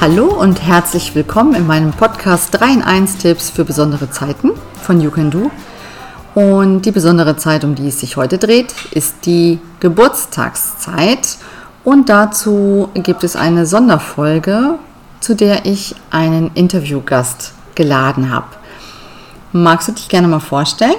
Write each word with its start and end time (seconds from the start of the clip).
Hallo 0.00 0.26
und 0.26 0.62
herzlich 0.62 1.16
willkommen 1.16 1.56
in 1.56 1.66
meinem 1.66 1.90
Podcast 1.90 2.54
3 2.54 2.72
in 2.72 2.82
1 2.82 3.18
Tipps 3.18 3.50
für 3.50 3.64
besondere 3.64 4.08
Zeiten 4.08 4.52
von 4.80 5.00
You 5.00 5.10
Can 5.10 5.32
Do. 5.32 5.50
Und 6.36 6.82
die 6.82 6.92
besondere 6.92 7.36
Zeit, 7.36 7.64
um 7.64 7.74
die 7.74 7.88
es 7.88 7.98
sich 7.98 8.16
heute 8.16 8.38
dreht, 8.38 8.72
ist 8.92 9.26
die 9.26 9.58
Geburtstagszeit. 9.80 11.38
Und 11.82 12.10
dazu 12.10 12.90
gibt 12.94 13.24
es 13.24 13.34
eine 13.34 13.66
Sonderfolge, 13.66 14.78
zu 15.18 15.34
der 15.34 15.66
ich 15.66 15.96
einen 16.12 16.52
Interviewgast 16.54 17.52
geladen 17.74 18.30
habe. 18.30 18.46
Magst 19.50 19.88
du 19.88 19.92
dich 19.92 20.08
gerne 20.08 20.28
mal 20.28 20.38
vorstellen? 20.38 20.94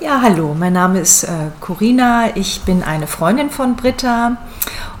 Ja, 0.00 0.20
hallo, 0.22 0.56
mein 0.58 0.72
Name 0.72 0.98
ist 0.98 1.22
äh, 1.22 1.50
Corinna, 1.60 2.36
ich 2.36 2.62
bin 2.62 2.82
eine 2.82 3.06
Freundin 3.06 3.50
von 3.50 3.76
Britta 3.76 4.38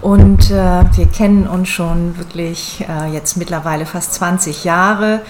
und 0.00 0.48
äh, 0.50 0.84
wir 0.96 1.06
kennen 1.06 1.48
uns 1.48 1.68
schon 1.68 2.16
wirklich 2.18 2.86
äh, 2.88 3.12
jetzt 3.12 3.36
mittlerweile 3.36 3.84
fast 3.84 4.14
20 4.14 4.62
Jahre 4.62 5.22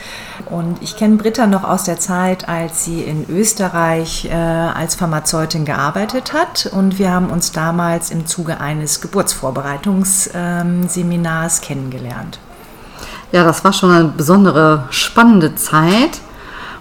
und 0.47 0.77
ich 0.83 0.97
kenne 0.97 1.17
Britta 1.17 1.47
noch 1.47 1.65
aus 1.65 1.85
der 1.85 1.99
Zeit, 1.99 2.51
als 2.51 2.85
sie 2.85 3.01
in 3.03 3.25
Österreich 3.31 4.27
äh, 4.27 4.35
als 4.35 4.95
Pharmazeutin 4.95 5.65
gearbeitet 5.65 6.35
hat 6.35 6.69
und 6.73 6.99
wir 6.99 7.11
haben 7.11 7.31
uns 7.31 7.53
damals 7.53 8.11
im 8.11 8.27
Zuge 8.27 8.61
eines 8.61 9.01
Geburtsvorbereitungsseminars 9.01 11.63
kennengelernt. 11.63 12.39
Ja, 13.33 13.45
das 13.45 13.65
war 13.65 13.73
schon 13.73 13.91
eine 13.91 14.09
besondere, 14.09 14.85
spannende 14.91 15.55
Zeit. 15.55 16.21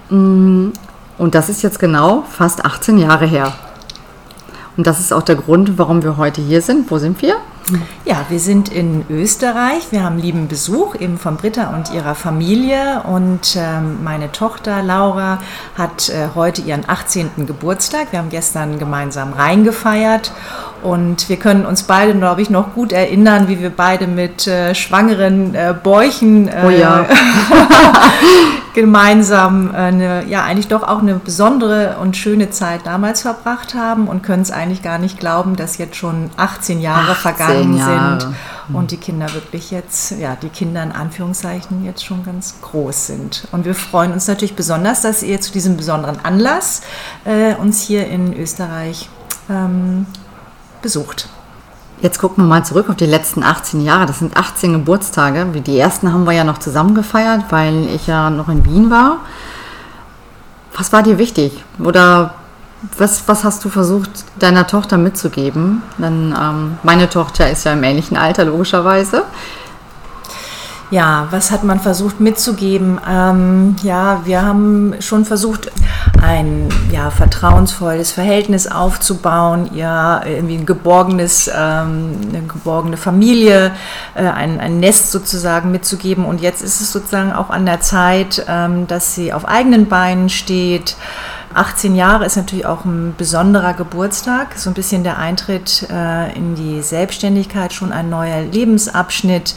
Mm, 0.10 0.70
und 1.18 1.36
das 1.36 1.50
ist 1.50 1.62
jetzt 1.62 1.80
genau 1.80 2.24
fast 2.30 2.64
18 2.64 2.98
Jahre 2.98 3.26
her. 3.26 3.54
Und 4.78 4.88
das 4.88 5.00
ist 5.00 5.12
auch 5.12 5.24
der 5.24 5.36
Grund, 5.36 5.78
warum 5.78 6.04
wir 6.04 6.18
heute 6.18 6.42
hier 6.42 6.62
sind. 6.62 6.90
Wo 6.92 7.00
sind 7.00 7.22
wir? 7.22 7.36
Ja, 8.06 8.26
wir 8.30 8.40
sind 8.40 8.70
in 8.70 9.04
Österreich. 9.10 9.92
Wir 9.92 10.04
haben 10.04 10.18
lieben 10.18 10.48
Besuch 10.48 10.96
eben 10.96 11.18
von 11.18 11.36
Britta 11.36 11.76
und 11.76 11.94
ihrer 11.94 12.16
Familie. 12.16 13.04
Und 13.04 13.58
ähm, 13.58 14.04
meine 14.04 14.32
Tochter 14.32 14.82
Laura 14.82 15.40
hat 15.78 16.10
äh, 16.10 16.30
heute 16.36 16.62
ihren 16.62 16.88
18. 16.88 17.46
Geburtstag. 17.46 18.08
Wir 18.12 18.20
haben 18.20 18.30
gestern 18.30 18.80
gemeinsam 18.80 19.34
reingefeiert. 19.34 20.32
Und 20.84 21.28
wir 21.28 21.38
können 21.38 21.66
uns 21.66 21.84
beide, 21.84 22.16
glaube 22.16 22.42
ich, 22.42 22.50
noch 22.50 22.74
gut 22.74 22.92
erinnern, 22.92 23.48
wie 23.48 23.60
wir 23.60 23.72
beide 23.72 24.08
mit 24.08 24.48
äh, 24.48 24.76
schwangeren 24.76 25.56
äh, 25.56 25.74
Bäuchen 25.82 26.48
äh, 26.48 26.64
oh 26.66 26.70
ja. 26.70 27.06
gemeinsam 28.78 29.72
eine, 29.74 30.26
ja, 30.28 30.44
eigentlich 30.44 30.68
doch 30.68 30.84
auch 30.84 31.00
eine 31.00 31.16
besondere 31.16 31.96
und 32.00 32.16
schöne 32.16 32.52
Zeit 32.52 32.82
damals 32.86 33.24
verbracht 33.24 33.74
haben 33.74 34.08
und 34.08 34.22
können 34.22 34.44
es 34.44 34.52
eigentlich 34.52 34.84
gar 34.84 35.00
nicht 35.00 35.20
glauben, 35.20 35.56
dass 35.56 35.80
jetzt 35.80 35.96
schon 35.96 36.30
18 36.38 36.80
Jahre 36.80 37.14
18 37.14 37.16
vergangen 37.16 37.57
Jahre. 37.64 38.22
sind 38.22 38.36
und 38.74 38.92
die 38.92 38.98
Kinder 38.98 39.34
wirklich 39.34 39.72
jetzt, 39.72 40.12
ja, 40.12 40.36
die 40.36 40.50
Kinder 40.50 40.84
in 40.84 40.92
Anführungszeichen 40.92 41.86
jetzt 41.86 42.06
schon 42.06 42.24
ganz 42.24 42.56
groß 42.62 43.08
sind. 43.08 43.48
Und 43.52 43.66
wir 43.66 43.76
freuen 43.76 44.12
uns 44.12 44.28
natürlich 44.28 44.56
besonders, 44.56 45.02
dass 45.02 45.24
ihr 45.24 45.40
zu 45.40 45.52
diesem 45.52 45.78
besonderen 45.78 46.20
Anlass 46.24 46.82
äh, 47.26 47.56
uns 47.56 47.82
hier 47.82 48.08
in 48.08 48.34
Österreich 48.34 49.10
ähm, 49.50 50.06
besucht. 50.82 51.30
Jetzt 52.00 52.20
gucken 52.20 52.44
wir 52.44 52.48
mal 52.48 52.64
zurück 52.64 52.90
auf 52.90 52.96
die 52.96 53.08
letzten 53.08 53.42
18 53.42 53.84
Jahre. 53.84 54.06
Das 54.06 54.20
sind 54.20 54.38
18 54.38 54.74
Geburtstage. 54.74 55.46
Die 55.62 55.80
ersten 55.80 56.14
haben 56.14 56.26
wir 56.26 56.34
ja 56.34 56.44
noch 56.44 56.60
zusammen 56.60 56.94
gefeiert, 56.94 57.46
weil 57.50 57.88
ich 57.88 58.06
ja 58.06 58.30
noch 58.30 58.50
in 58.50 58.66
Wien 58.66 58.92
war. 58.92 59.20
Was 60.76 60.94
war 60.94 61.02
dir 61.02 61.18
wichtig? 61.18 61.64
Oder 61.80 62.36
was, 62.98 63.28
was 63.28 63.44
hast 63.44 63.66
du 63.66 63.70
versucht, 63.70 64.10
deiner 64.40 64.68
Tochter 64.68 64.98
mitzugeben? 64.98 65.82
Denn 65.98 66.36
ähm, 66.40 66.78
meine 66.84 67.10
Tochter 67.10 67.50
ist 67.50 67.66
ja 67.66 67.74
im 67.74 67.84
ähnlichen 67.84 68.18
Alter, 68.18 68.46
logischerweise. 68.46 69.24
Ja, 70.90 71.28
was 71.32 71.52
hat 71.52 71.66
man 71.66 71.82
versucht 71.82 72.22
mitzugeben? 72.22 72.98
Ähm, 73.06 73.76
ja, 73.84 74.22
wir 74.24 74.42
haben 74.42 74.96
schon 75.02 75.26
versucht, 75.26 75.70
ein 76.22 76.70
ja, 76.90 77.10
vertrauensvolles 77.10 78.14
Verhältnis 78.14 78.68
aufzubauen, 78.68 79.70
ihr 79.74 80.22
irgendwie 80.26 80.56
ein 80.56 80.66
geborgenes, 80.66 81.50
ähm, 81.54 82.18
eine 82.30 82.42
geborgene 82.42 82.96
Familie, 82.96 83.74
äh, 84.16 84.28
ein, 84.28 84.62
ein 84.62 84.80
Nest 84.80 85.12
sozusagen 85.12 85.72
mitzugeben. 85.72 86.24
Und 86.24 86.40
jetzt 86.40 86.62
ist 86.62 86.80
es 86.80 86.94
sozusagen 86.94 87.34
auch 87.34 87.50
an 87.50 87.66
der 87.66 87.82
Zeit, 87.82 88.46
ähm, 88.48 88.88
dass 88.88 89.14
sie 89.14 89.34
auf 89.34 89.46
eigenen 89.46 89.88
Beinen 89.88 90.30
steht 90.30 90.96
18 91.54 91.96
Jahre 91.96 92.26
ist 92.26 92.36
natürlich 92.36 92.66
auch 92.66 92.86
ein 92.86 93.16
besonderer 93.18 93.74
Geburtstag, 93.74 94.58
so 94.58 94.70
ein 94.70 94.74
bisschen 94.74 95.04
der 95.04 95.18
Eintritt 95.18 95.88
äh, 95.90 96.36
in 96.36 96.56
die 96.56 96.82
Selbstständigkeit, 96.82 97.74
schon 97.74 97.92
ein 97.92 98.10
neuer 98.10 98.42
Lebensabschnitt. 98.42 99.56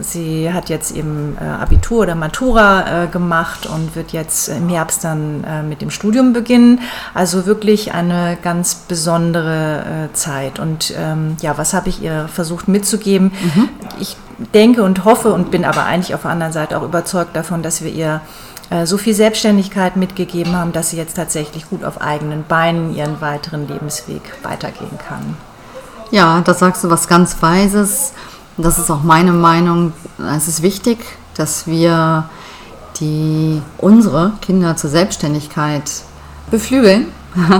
Sie 0.00 0.52
hat 0.52 0.68
jetzt 0.68 0.92
eben 0.92 1.36
äh, 1.40 1.44
Abitur 1.44 2.02
oder 2.02 2.14
Matura 2.14 3.04
äh, 3.04 3.06
gemacht 3.08 3.66
und 3.66 3.96
wird 3.96 4.12
jetzt 4.12 4.48
im 4.48 4.68
Herbst 4.68 5.04
dann 5.04 5.44
äh, 5.44 5.62
mit 5.62 5.82
dem 5.82 5.90
Studium 5.90 6.32
beginnen. 6.32 6.80
Also 7.14 7.46
wirklich 7.46 7.92
eine 7.92 8.38
ganz 8.42 8.74
besondere 8.74 10.08
äh, 10.10 10.14
Zeit. 10.14 10.58
Und 10.58 10.94
ähm, 10.96 11.36
ja, 11.40 11.58
was 11.58 11.74
habe 11.74 11.88
ich 11.88 12.02
ihr 12.02 12.28
versucht 12.28 12.68
mitzugeben? 12.68 13.32
Mhm. 13.54 13.68
Ich 14.00 14.16
denke 14.52 14.82
und 14.82 15.04
hoffe 15.04 15.32
und 15.32 15.50
bin 15.50 15.64
aber 15.64 15.84
eigentlich 15.84 16.14
auf 16.14 16.22
der 16.22 16.30
anderen 16.30 16.52
Seite 16.52 16.78
auch 16.78 16.82
überzeugt 16.82 17.36
davon, 17.36 17.62
dass 17.62 17.82
wir 17.82 17.92
ihr 17.92 18.20
so 18.84 18.96
viel 18.96 19.14
Selbstständigkeit 19.14 19.96
mitgegeben 19.96 20.56
haben, 20.56 20.72
dass 20.72 20.90
sie 20.90 20.96
jetzt 20.96 21.14
tatsächlich 21.14 21.68
gut 21.68 21.84
auf 21.84 22.00
eigenen 22.00 22.44
Beinen 22.44 22.94
ihren 22.94 23.20
weiteren 23.20 23.68
Lebensweg 23.68 24.22
weitergehen 24.42 24.98
kann. 25.06 25.36
Ja, 26.10 26.40
da 26.40 26.54
sagst 26.54 26.84
du 26.84 26.90
was 26.90 27.08
ganz 27.08 27.36
Weises. 27.40 28.12
Das 28.56 28.78
ist 28.78 28.90
auch 28.90 29.02
meine 29.02 29.32
Meinung. 29.32 29.92
Es 30.36 30.48
ist 30.48 30.62
wichtig, 30.62 30.98
dass 31.36 31.66
wir 31.66 32.28
die, 33.00 33.60
unsere 33.78 34.32
Kinder 34.40 34.76
zur 34.76 34.90
Selbstständigkeit 34.90 35.90
beflügeln 36.50 37.06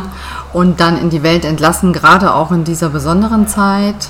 und 0.52 0.80
dann 0.80 0.96
in 0.96 1.10
die 1.10 1.22
Welt 1.22 1.44
entlassen, 1.44 1.92
gerade 1.92 2.32
auch 2.32 2.52
in 2.52 2.64
dieser 2.64 2.90
besonderen 2.90 3.48
Zeit. 3.48 4.08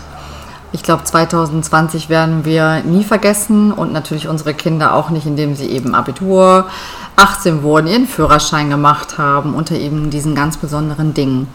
Ich 0.75 0.83
glaube, 0.83 1.05
2020 1.05 2.09
werden 2.09 2.45
wir 2.45 2.81
nie 2.81 3.05
vergessen 3.05 3.71
und 3.71 3.93
natürlich 3.93 4.27
unsere 4.27 4.55
Kinder 4.55 4.95
auch 4.95 5.09
nicht, 5.09 5.25
indem 5.25 5.55
sie 5.55 5.69
eben 5.69 5.95
Abitur 5.95 6.67
18 7.15 7.63
wurden, 7.63 7.87
ihren 7.87 8.09
Führerschein 8.09 8.71
gemacht 8.71 9.17
haben, 9.17 9.55
unter 9.55 9.77
eben 9.77 10.11
diesen 10.11 10.35
ganz 10.35 10.57
besonderen 10.57 11.15
Dingen. 11.15 11.47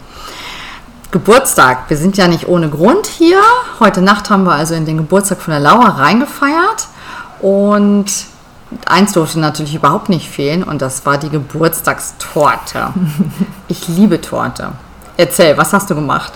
Geburtstag. 1.10 1.90
Wir 1.90 1.98
sind 1.98 2.16
ja 2.16 2.28
nicht 2.28 2.48
ohne 2.48 2.70
Grund 2.70 3.06
hier. 3.06 3.42
Heute 3.78 4.00
Nacht 4.00 4.30
haben 4.30 4.44
wir 4.44 4.52
also 4.52 4.72
in 4.72 4.86
den 4.86 4.96
Geburtstag 4.96 5.42
von 5.42 5.52
der 5.52 5.60
Laura 5.60 6.02
reingefeiert 6.02 6.88
und 7.42 8.06
eins 8.86 9.12
durfte 9.12 9.38
natürlich 9.38 9.74
überhaupt 9.74 10.08
nicht 10.08 10.30
fehlen 10.30 10.62
und 10.62 10.80
das 10.80 11.04
war 11.04 11.18
die 11.18 11.28
Geburtstagstorte. 11.28 12.94
Ich 13.68 13.86
liebe 13.86 14.18
Torte. 14.18 14.72
Erzähl, 15.18 15.58
was 15.58 15.74
hast 15.74 15.90
du 15.90 15.94
gemacht? 15.94 16.32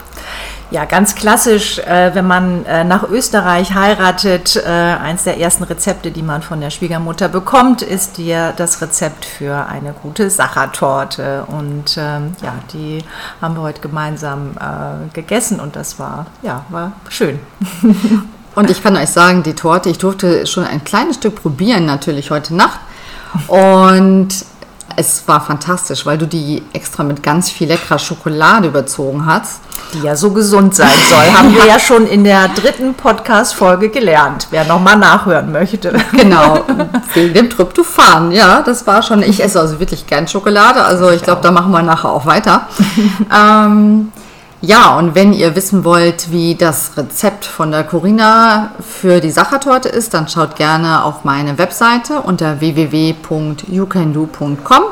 Ja, 0.74 0.86
ganz 0.86 1.14
klassisch, 1.14 1.78
äh, 1.78 2.16
wenn 2.16 2.26
man 2.26 2.66
äh, 2.66 2.82
nach 2.82 3.08
Österreich 3.08 3.74
heiratet, 3.74 4.56
äh, 4.56 4.68
eins 4.68 5.22
der 5.22 5.38
ersten 5.38 5.62
Rezepte, 5.62 6.10
die 6.10 6.22
man 6.22 6.42
von 6.42 6.60
der 6.60 6.70
Schwiegermutter 6.70 7.28
bekommt, 7.28 7.80
ist 7.80 8.16
dir 8.18 8.52
das 8.56 8.82
Rezept 8.82 9.24
für 9.24 9.68
eine 9.68 9.92
gute 9.92 10.28
Sachertorte. 10.30 11.44
Und 11.46 11.96
ähm, 11.96 12.34
ja, 12.42 12.54
die 12.72 13.04
haben 13.40 13.54
wir 13.54 13.62
heute 13.62 13.82
gemeinsam 13.82 14.56
äh, 14.58 15.14
gegessen 15.14 15.60
und 15.60 15.76
das 15.76 16.00
war, 16.00 16.26
ja, 16.42 16.64
war 16.70 16.90
schön. 17.08 17.38
Und 18.56 18.70
ich 18.70 18.84
kann 18.84 18.96
euch 18.96 19.10
sagen, 19.10 19.42
die 19.42 19.54
Torte, 19.54 19.90
ich 19.90 19.98
durfte 19.98 20.46
schon 20.46 20.64
ein 20.64 20.84
kleines 20.84 21.16
Stück 21.16 21.42
probieren, 21.42 21.86
natürlich 21.86 22.30
heute 22.30 22.54
Nacht. 22.54 22.78
Und 23.48 24.28
es 24.96 25.22
war 25.26 25.40
fantastisch, 25.40 26.06
weil 26.06 26.18
du 26.18 26.26
die 26.26 26.62
extra 26.72 27.02
mit 27.02 27.22
ganz 27.22 27.50
viel 27.50 27.68
leckerer 27.68 27.98
Schokolade 27.98 28.68
überzogen 28.68 29.26
hast. 29.26 29.60
Die 29.92 30.00
ja 30.00 30.16
so 30.16 30.30
gesund 30.30 30.74
sein 30.74 30.88
soll. 31.08 31.32
Haben 31.36 31.54
wir 31.54 31.66
ja 31.66 31.78
schon 31.78 32.06
in 32.06 32.24
der 32.24 32.48
dritten 32.48 32.94
Podcast-Folge 32.94 33.90
gelernt. 33.90 34.48
Wer 34.50 34.64
nochmal 34.64 34.96
nachhören 34.96 35.52
möchte. 35.52 35.92
Genau, 36.12 36.64
wegen 37.12 37.34
dem 37.34 37.50
Tryptophan. 37.50 38.32
Ja, 38.32 38.62
das 38.62 38.86
war 38.86 39.02
schon. 39.02 39.22
Ich 39.22 39.42
esse 39.42 39.60
also 39.60 39.78
wirklich 39.80 40.06
gern 40.06 40.26
Schokolade. 40.26 40.82
Also 40.82 41.10
ich 41.10 41.22
glaube, 41.22 41.42
da 41.42 41.50
machen 41.50 41.72
wir 41.72 41.82
nachher 41.82 42.10
auch 42.10 42.26
weiter. 42.26 42.68
ähm, 43.34 44.12
ja, 44.64 44.96
und 44.96 45.14
wenn 45.14 45.34
ihr 45.34 45.54
wissen 45.56 45.84
wollt, 45.84 46.30
wie 46.30 46.54
das 46.54 46.96
Rezept 46.96 47.44
von 47.44 47.70
der 47.70 47.84
Corinna 47.84 48.70
für 48.80 49.20
die 49.20 49.30
Sachertorte 49.30 49.90
ist, 49.90 50.14
dann 50.14 50.26
schaut 50.26 50.56
gerne 50.56 51.04
auf 51.04 51.24
meine 51.24 51.58
Webseite 51.58 52.20
unter 52.20 52.60
www.youcando.com. 52.60 54.82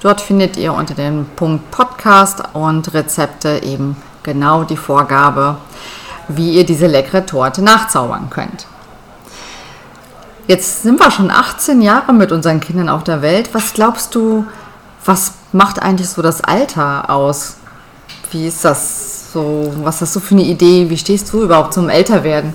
Dort 0.00 0.20
findet 0.20 0.56
ihr 0.56 0.74
unter 0.74 0.94
dem 0.94 1.26
Punkt 1.36 1.70
Podcast 1.70 2.42
und 2.54 2.92
Rezepte 2.92 3.60
eben 3.62 3.96
genau 4.24 4.64
die 4.64 4.76
Vorgabe, 4.76 5.58
wie 6.26 6.54
ihr 6.54 6.66
diese 6.66 6.88
leckere 6.88 7.24
Torte 7.24 7.62
nachzaubern 7.62 8.30
könnt. 8.30 8.66
Jetzt 10.48 10.82
sind 10.82 10.98
wir 10.98 11.12
schon 11.12 11.30
18 11.30 11.82
Jahre 11.82 12.12
mit 12.12 12.32
unseren 12.32 12.58
Kindern 12.58 12.88
auf 12.88 13.04
der 13.04 13.22
Welt. 13.22 13.50
Was 13.52 13.74
glaubst 13.74 14.16
du, 14.16 14.44
was 15.04 15.34
macht 15.52 15.80
eigentlich 15.80 16.08
so 16.08 16.20
das 16.20 16.42
Alter 16.42 17.10
aus? 17.10 17.58
Wie 18.32 18.48
ist 18.48 18.64
das 18.64 19.09
so, 19.32 19.72
was 19.82 20.00
hast 20.00 20.16
du 20.16 20.20
für 20.20 20.34
eine 20.34 20.44
Idee? 20.44 20.90
Wie 20.90 20.98
stehst 20.98 21.32
du 21.32 21.42
überhaupt 21.42 21.74
zum 21.74 21.88
Älterwerden? 21.88 22.52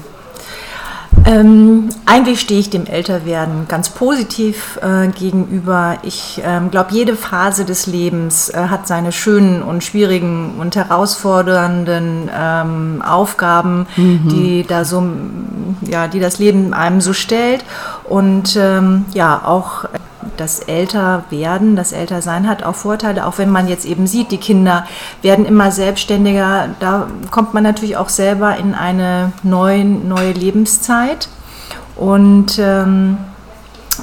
Ähm, 1.26 1.90
eigentlich 2.06 2.40
stehe 2.40 2.60
ich 2.60 2.70
dem 2.70 2.86
Älterwerden 2.86 3.68
ganz 3.68 3.90
positiv 3.90 4.80
äh, 4.84 5.08
gegenüber. 5.08 5.98
Ich 6.04 6.40
ähm, 6.46 6.70
glaube, 6.70 6.90
jede 6.92 7.16
Phase 7.16 7.66
des 7.66 7.88
Lebens 7.88 8.50
äh, 8.50 8.68
hat 8.68 8.88
seine 8.88 9.12
schönen 9.12 9.64
und 9.64 9.84
schwierigen 9.84 10.56
und 10.60 10.76
herausfordernden 10.76 12.30
ähm, 12.32 13.02
Aufgaben, 13.02 13.88
mhm. 13.96 14.30
die 14.30 14.66
da 14.68 14.86
so, 14.86 15.04
ja, 15.82 16.08
die 16.08 16.20
das 16.20 16.38
Leben 16.38 16.76
einem 16.76 17.02
so 17.02 17.14
stellt. 17.14 17.66
Und 18.04 18.56
ähm, 18.56 19.06
ja, 19.14 19.42
auch 19.46 19.86
das 20.38 20.60
Älterwerden, 20.60 21.76
das 21.76 21.92
Ältersein 21.92 22.48
hat 22.48 22.64
auch 22.64 22.76
Vorteile, 22.76 23.26
auch 23.26 23.38
wenn 23.38 23.50
man 23.50 23.68
jetzt 23.68 23.86
eben 23.86 24.08
sieht, 24.08 24.32
die 24.32 24.38
Kinder 24.38 24.86
werden 25.22 25.46
immer 25.46 25.72
selbstständiger. 25.72 26.70
Da 26.80 27.08
kommt 27.32 27.54
man 27.54 27.64
natürlich 27.64 27.98
auch 27.98 28.10
selber 28.10 28.58
in 28.58 28.76
eine 28.76 29.32
neue, 29.44 29.86
neue 29.86 30.32
Lebenszeit. 30.32 31.30
Und 31.96 32.60
ähm, 32.60 33.18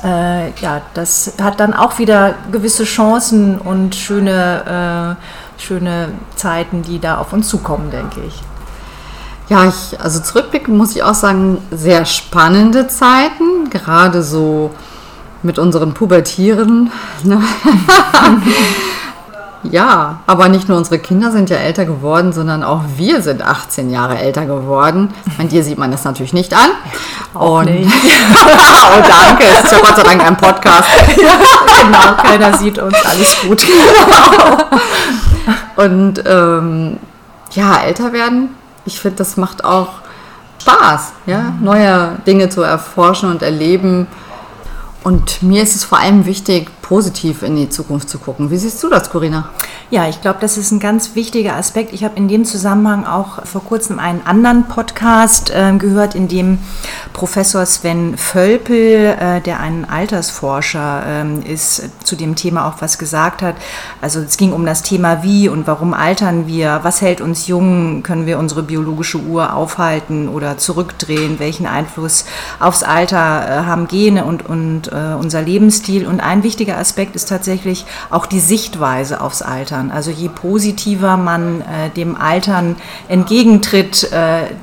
äh, 0.03 0.51
ja, 0.61 0.81
das 0.95 1.35
hat 1.41 1.61
dann 1.61 1.75
auch 1.75 1.99
wieder 1.99 2.35
gewisse 2.51 2.85
Chancen 2.85 3.59
und 3.59 3.95
schöne, 3.95 5.17
äh, 5.59 5.61
schöne 5.63 6.09
Zeiten, 6.37 6.83
die 6.83 6.99
da 6.99 7.19
auf 7.19 7.33
uns 7.33 7.49
zukommen, 7.49 7.91
denke 7.91 8.21
ich. 8.27 8.43
Ja, 9.49 9.69
ich, 9.69 10.01
also 10.01 10.21
zurückblicken 10.21 10.77
muss 10.77 10.97
ich 10.97 11.03
auch 11.03 11.15
sagen, 11.15 11.59
sehr 11.71 12.07
spannende 12.07 12.89
Zeiten, 12.89 13.69
gerade 13.71 14.23
so 14.23 14.71
mit 15.43 15.59
unseren 15.59 15.95
Pubertieren. 15.95 16.91
Ne? 17.25 17.43
ja, 19.65 20.21
aber 20.27 20.49
nicht 20.49 20.69
nur 20.69 20.79
unsere 20.79 20.99
Kinder 20.99 21.31
sind 21.31 21.51
ja 21.51 21.57
älter 21.57 21.85
geworden, 21.85 22.33
sondern 22.33 22.63
auch 22.63 22.83
wir 22.97 23.23
sind 23.23 23.43
18 23.43 23.91
Jahre 23.91 24.19
älter 24.19 24.47
geworden. 24.47 25.13
An 25.39 25.49
dir 25.49 25.65
sieht 25.65 25.79
man 25.79 25.91
das 25.91 26.05
natürlich 26.05 26.33
nicht 26.33 26.55
an. 26.55 26.71
Auch 27.35 27.61
Und 27.61 27.67
nicht. 27.67 27.91
oh, 27.91 29.03
danke. 29.09 29.45
Es 29.45 29.65
ist 29.65 29.73
ja 29.73 29.79
Gott 29.79 29.97
sei 29.97 30.03
Dank 30.03 30.25
ein 30.25 30.37
Podcast. 30.37 30.89
ja, 31.17 31.83
genau, 31.83 32.23
keiner 32.23 32.57
sieht 32.59 32.79
uns. 32.79 32.97
Alles 33.05 33.37
gut. 33.43 33.67
Und 35.77 36.23
ähm, 36.27 36.99
ja, 37.53 37.79
älter 37.79 38.13
werden, 38.13 38.51
ich 38.85 39.01
finde, 39.01 39.19
das 39.19 39.37
macht 39.37 39.65
auch 39.65 39.89
Spaß, 40.61 41.13
ja, 41.27 41.53
neue 41.61 42.19
Dinge 42.27 42.49
zu 42.49 42.63
erforschen 42.63 43.31
und 43.31 43.43
erleben. 43.43 44.07
Und 45.05 45.43
mir 45.43 45.63
ist 45.63 45.75
es 45.75 45.85
vor 45.85 45.99
allem 45.99 46.27
wichtig, 46.27 46.71
positiv 46.81 47.43
in 47.43 47.57
die 47.57 47.69
Zukunft 47.69 48.09
zu 48.09 48.19
gucken. 48.19 48.51
Wie 48.51 48.57
siehst 48.57 48.83
du 48.83 48.89
das, 48.89 49.11
Corinna? 49.11 49.51
Ja, 49.91 50.09
ich 50.09 50.21
glaube, 50.21 50.39
das 50.41 50.57
ist 50.57 50.71
ein 50.71 50.79
ganz 50.79 51.15
wichtiger 51.15 51.57
Aspekt. 51.57 51.93
Ich 51.93 52.05
habe 52.05 52.17
in 52.17 52.29
dem 52.29 52.45
Zusammenhang 52.45 53.05
auch 53.05 53.45
vor 53.45 53.65
kurzem 53.65 53.99
einen 53.99 54.25
anderen 54.25 54.69
Podcast 54.69 55.51
äh, 55.51 55.73
gehört, 55.77 56.15
in 56.15 56.29
dem 56.29 56.59
Professor 57.13 57.65
Sven 57.67 58.17
Völpel, 58.17 59.17
äh, 59.19 59.41
der 59.41 59.61
ein 59.61 59.89
Altersforscher 59.89 61.25
äh, 61.25 61.53
ist, 61.53 61.83
zu 62.05 62.17
dem 62.17 62.37
Thema 62.37 62.69
auch 62.69 62.81
was 62.81 62.99
gesagt 62.99 63.43
hat. 63.43 63.55
Also 64.01 64.21
es 64.21 64.37
ging 64.37 64.53
um 64.53 64.65
das 64.65 64.83
Thema 64.83 65.23
wie 65.23 65.49
und 65.49 65.67
warum 65.67 65.95
altern 65.95 66.47
wir, 66.47 66.81
was 66.83 67.01
hält 67.01 67.21
uns 67.21 67.47
jung, 67.47 68.03
können 68.03 68.27
wir 68.27 68.39
unsere 68.39 68.63
biologische 68.63 69.19
Uhr 69.19 69.55
aufhalten 69.55 70.29
oder 70.29 70.59
zurückdrehen, 70.59 71.39
welchen 71.39 71.67
Einfluss 71.67 72.25
aufs 72.59 72.83
Alter 72.83 73.17
äh, 73.17 73.67
haben 73.67 73.89
Gene 73.89 74.25
und, 74.25 74.47
und 74.47 74.89
äh, 74.89 75.15
unser 75.19 75.43
Lebensstil. 75.43 76.07
Und 76.07 76.21
ein 76.21 76.43
wichtiger 76.43 76.79
Aspekt 76.79 77.15
ist 77.15 77.29
tatsächlich 77.29 77.85
auch 78.11 78.27
die 78.27 78.41
Sichtweise 78.41 79.21
aufs 79.21 79.43
Altern. 79.43 79.91
Also 79.91 80.11
je 80.11 80.29
positiver 80.29 81.17
man 81.17 81.63
dem 81.97 82.17
Altern 82.17 82.77
entgegentritt, 83.09 84.11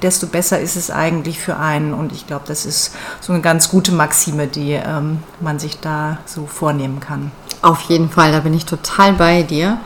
desto 0.01 0.27
besser 0.27 0.59
ist 0.59 0.75
es 0.75 0.91
eigentlich 0.91 1.39
für 1.39 1.57
einen. 1.57 1.93
Und 1.93 2.11
ich 2.11 2.27
glaube, 2.27 2.38
das 2.45 2.65
ist 2.65 2.91
so 3.21 3.33
eine 3.33 3.41
ganz 3.41 3.69
gute 3.69 3.91
Maxime, 3.91 4.47
die 4.47 4.73
ähm, 4.73 5.19
man 5.39 5.59
sich 5.59 5.79
da 5.79 6.17
so 6.25 6.45
vornehmen 6.45 6.99
kann. 6.99 7.31
Auf 7.61 7.81
jeden 7.81 8.09
Fall, 8.09 8.31
da 8.31 8.39
bin 8.39 8.53
ich 8.53 8.65
total 8.65 9.13
bei 9.13 9.43
dir. 9.43 9.77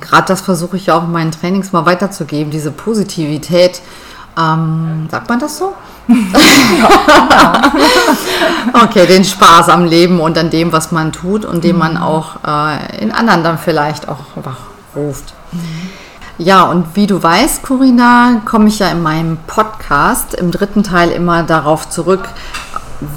Gerade 0.00 0.26
das 0.28 0.40
versuche 0.42 0.76
ich 0.76 0.90
auch 0.90 1.04
in 1.04 1.12
meinen 1.12 1.32
Trainings 1.32 1.72
mal 1.72 1.86
weiterzugeben, 1.86 2.50
diese 2.50 2.70
Positivität. 2.70 3.80
Ähm, 4.38 5.08
sagt 5.10 5.28
man 5.28 5.40
das 5.40 5.58
so? 5.58 5.74
okay, 8.72 9.06
den 9.06 9.24
Spaß 9.24 9.68
am 9.68 9.84
Leben 9.84 10.20
und 10.20 10.38
an 10.38 10.48
dem, 10.50 10.72
was 10.72 10.92
man 10.92 11.12
tut 11.12 11.44
und 11.44 11.64
den 11.64 11.76
man 11.76 11.94
mhm. 11.94 12.02
auch 12.02 12.36
äh, 12.46 13.02
in 13.02 13.10
anderen 13.12 13.42
dann 13.42 13.58
vielleicht 13.58 14.08
auch 14.08 14.20
ruft. 14.94 15.34
Ja, 16.40 16.70
und 16.70 16.94
wie 16.94 17.08
du 17.08 17.20
weißt, 17.20 17.64
Corinna, 17.64 18.42
komme 18.44 18.68
ich 18.68 18.78
ja 18.78 18.90
in 18.90 19.02
meinem 19.02 19.38
Podcast 19.48 20.34
im 20.34 20.52
dritten 20.52 20.84
Teil 20.84 21.10
immer 21.10 21.42
darauf 21.42 21.90
zurück, 21.90 22.28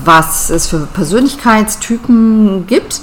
was 0.04 0.50
es 0.50 0.66
für 0.66 0.88
Persönlichkeitstypen 0.88 2.66
gibt. 2.66 3.02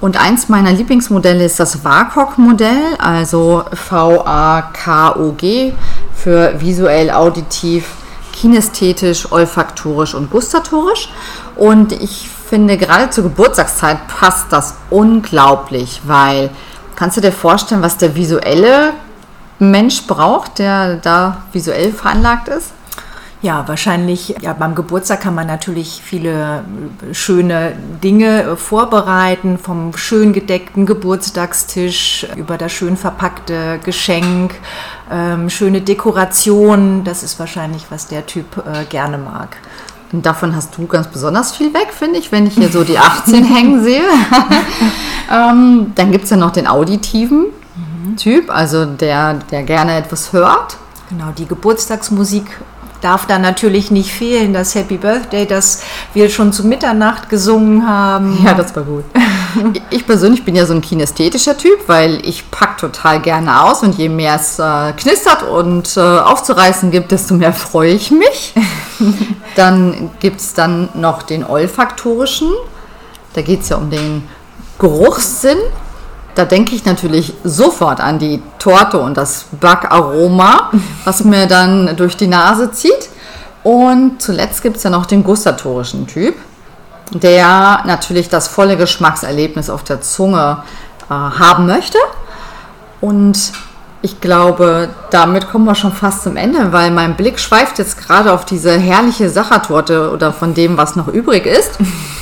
Und 0.00 0.20
eins 0.20 0.48
meiner 0.48 0.72
Lieblingsmodelle 0.72 1.44
ist 1.44 1.60
das 1.60 1.84
WAKOG-Modell, 1.84 2.96
also 2.98 3.62
V-A-K-O-G 3.72 5.72
für 6.16 6.60
visuell, 6.60 7.12
auditiv, 7.12 7.90
kinästhetisch, 8.32 9.30
olfaktorisch 9.30 10.14
und 10.14 10.30
gustatorisch. 10.30 11.10
Und 11.54 11.92
ich 11.92 12.28
finde, 12.28 12.76
gerade 12.76 13.10
zur 13.10 13.22
Geburtstagszeit 13.22 14.08
passt 14.08 14.46
das 14.50 14.74
unglaublich, 14.90 16.00
weil 16.06 16.50
kannst 16.96 17.18
du 17.18 17.20
dir 17.20 17.30
vorstellen, 17.30 17.82
was 17.82 17.98
der 17.98 18.16
visuelle 18.16 18.94
Mensch 19.60 20.06
braucht, 20.06 20.58
der 20.58 20.96
da 20.96 21.42
visuell 21.52 21.92
veranlagt 21.92 22.48
ist? 22.48 22.72
Ja, 23.42 23.66
wahrscheinlich, 23.68 24.34
ja, 24.42 24.52
beim 24.52 24.74
Geburtstag 24.74 25.22
kann 25.22 25.34
man 25.34 25.46
natürlich 25.46 26.02
viele 26.04 26.62
schöne 27.12 27.72
Dinge 28.04 28.42
äh, 28.42 28.56
vorbereiten, 28.56 29.58
vom 29.58 29.96
schön 29.96 30.34
gedeckten 30.34 30.84
Geburtstagstisch 30.84 32.26
über 32.36 32.58
das 32.58 32.72
schön 32.72 32.98
verpackte 32.98 33.80
Geschenk, 33.82 34.54
ähm, 35.10 35.48
schöne 35.48 35.80
Dekoration. 35.80 37.02
Das 37.04 37.22
ist 37.22 37.38
wahrscheinlich, 37.38 37.86
was 37.88 38.08
der 38.08 38.26
Typ 38.26 38.58
äh, 38.58 38.84
gerne 38.84 39.16
mag. 39.16 39.56
Und 40.12 40.26
davon 40.26 40.54
hast 40.54 40.76
du 40.76 40.86
ganz 40.86 41.06
besonders 41.06 41.56
viel 41.56 41.72
weg, 41.72 41.94
finde 41.96 42.18
ich, 42.18 42.32
wenn 42.32 42.46
ich 42.46 42.54
hier 42.54 42.68
so 42.68 42.84
die 42.84 42.98
18 42.98 43.44
hängen 43.54 43.82
sehe. 43.82 44.02
ähm, 45.32 45.92
dann 45.94 46.12
gibt 46.12 46.24
es 46.24 46.30
ja 46.30 46.36
noch 46.36 46.50
den 46.50 46.66
auditiven 46.66 47.46
mhm. 48.10 48.16
Typ, 48.16 48.50
also 48.50 48.84
der, 48.84 49.34
der 49.50 49.62
gerne 49.62 49.96
etwas 49.96 50.32
hört. 50.32 50.76
Genau, 51.08 51.32
die 51.36 51.46
Geburtstagsmusik 51.46 52.60
darf 53.00 53.26
da 53.26 53.38
natürlich 53.38 53.90
nicht 53.90 54.12
fehlen, 54.12 54.52
das 54.52 54.74
Happy 54.74 54.96
Birthday, 54.96 55.46
das 55.46 55.82
wir 56.14 56.28
schon 56.28 56.52
zu 56.52 56.66
Mitternacht 56.66 57.28
gesungen 57.28 57.88
haben. 57.88 58.38
Ja, 58.44 58.54
das 58.54 58.74
war 58.76 58.82
gut. 58.82 59.04
ich 59.90 60.06
persönlich 60.06 60.44
bin 60.44 60.54
ja 60.54 60.66
so 60.66 60.74
ein 60.74 60.80
kinästhetischer 60.80 61.56
Typ, 61.56 61.88
weil 61.88 62.24
ich 62.26 62.50
pack 62.50 62.78
total 62.78 63.20
gerne 63.20 63.62
aus 63.62 63.82
und 63.82 63.96
je 63.96 64.08
mehr 64.08 64.36
es 64.36 64.58
äh, 64.58 64.92
knistert 64.92 65.42
und 65.42 65.96
äh, 65.96 66.00
aufzureißen 66.00 66.90
gibt, 66.90 67.10
desto 67.10 67.34
mehr 67.34 67.52
freue 67.52 67.92
ich 67.92 68.10
mich. 68.10 68.54
dann 69.56 70.10
gibt 70.20 70.40
es 70.40 70.54
dann 70.54 70.90
noch 70.94 71.22
den 71.22 71.44
olfaktorischen. 71.44 72.50
Da 73.32 73.42
geht 73.42 73.62
es 73.62 73.70
ja 73.70 73.76
um 73.76 73.90
den 73.90 74.28
Geruchssinn. 74.78 75.58
Da 76.34 76.44
denke 76.44 76.74
ich 76.74 76.84
natürlich 76.84 77.34
sofort 77.44 78.00
an 78.00 78.18
die 78.18 78.42
Torte 78.58 78.98
und 78.98 79.16
das 79.16 79.46
Backaroma, 79.60 80.70
was 81.04 81.24
mir 81.24 81.46
dann 81.46 81.96
durch 81.96 82.16
die 82.16 82.28
Nase 82.28 82.70
zieht. 82.72 83.08
Und 83.62 84.22
zuletzt 84.22 84.62
gibt 84.62 84.76
es 84.78 84.84
ja 84.84 84.90
noch 84.90 85.06
den 85.06 85.22
gustatorischen 85.22 86.06
Typ, 86.06 86.34
der 87.12 87.82
natürlich 87.84 88.28
das 88.28 88.48
volle 88.48 88.76
Geschmackserlebnis 88.76 89.68
auf 89.68 89.84
der 89.84 90.00
Zunge 90.00 90.62
äh, 91.08 91.12
haben 91.12 91.66
möchte. 91.66 91.98
Und 93.00 93.52
ich 94.02 94.20
glaube, 94.20 94.88
damit 95.10 95.50
kommen 95.50 95.66
wir 95.66 95.74
schon 95.74 95.92
fast 95.92 96.22
zum 96.22 96.36
Ende, 96.36 96.72
weil 96.72 96.90
mein 96.90 97.16
Blick 97.16 97.38
schweift 97.38 97.78
jetzt 97.78 97.98
gerade 97.98 98.32
auf 98.32 98.46
diese 98.46 98.78
herrliche 98.78 99.28
Sachertorte 99.28 100.10
oder 100.10 100.32
von 100.32 100.54
dem, 100.54 100.78
was 100.78 100.96
noch 100.96 101.08
übrig 101.08 101.44
ist. 101.44 101.78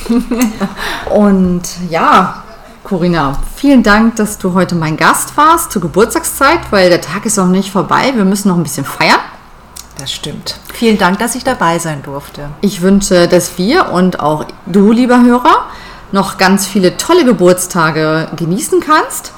Und 1.11 1.63
ja, 1.89 2.43
Corinna, 2.89 3.37
vielen 3.55 3.83
Dank, 3.83 4.17
dass 4.17 4.39
du 4.39 4.55
heute 4.55 4.75
mein 4.75 4.97
Gast 4.97 5.37
warst 5.37 5.73
zur 5.73 5.83
Geburtstagszeit, 5.83 6.61
weil 6.71 6.89
der 6.89 7.03
Tag 7.03 7.27
ist 7.27 7.37
noch 7.37 7.47
nicht 7.47 7.71
vorbei. 7.71 8.13
Wir 8.15 8.25
müssen 8.25 8.49
noch 8.49 8.57
ein 8.57 8.63
bisschen 8.63 8.87
feiern. 8.87 9.21
Das 9.99 10.11
stimmt. 10.11 10.59
Vielen 10.73 10.97
Dank, 10.97 11.19
dass 11.19 11.35
ich 11.35 11.45
dabei 11.45 11.79
sein 11.79 12.03
durfte. 12.03 12.49
Ich 12.63 12.81
wünsche, 12.81 13.29
dass 13.29 13.59
wir 13.59 13.91
und 13.91 14.21
auch 14.21 14.47
du, 14.65 14.91
lieber 14.91 15.21
Hörer, 15.23 15.67
noch 16.13 16.39
ganz 16.39 16.67
viele 16.67 16.97
tolle 16.97 17.27
Geburtstage 17.27 18.29
genießen 18.37 18.81
kannst. 18.81 19.33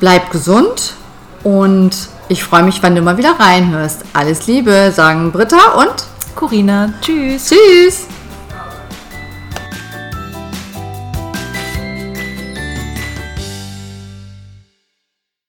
Bleib 0.00 0.30
gesund 0.30 0.94
und 1.44 2.08
ich 2.28 2.42
freue 2.42 2.62
mich, 2.62 2.82
wenn 2.82 2.94
du 2.94 3.02
mal 3.02 3.18
wieder 3.18 3.38
reinhörst. 3.38 4.02
Alles 4.14 4.46
Liebe, 4.46 4.92
sagen 4.96 5.30
Britta 5.30 5.72
und 5.76 6.06
Corinna. 6.34 6.94
Tschüss. 7.02 7.50
Tschüss. 7.50 8.06